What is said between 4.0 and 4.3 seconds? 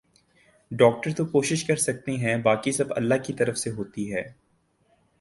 ہے